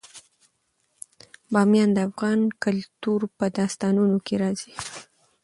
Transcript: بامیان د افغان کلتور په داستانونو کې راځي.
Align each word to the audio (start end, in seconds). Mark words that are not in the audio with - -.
بامیان 1.53 1.89
د 1.93 1.97
افغان 2.09 2.39
کلتور 2.63 3.21
په 3.37 3.45
داستانونو 3.57 4.17
کې 4.25 4.35
راځي. 4.43 4.73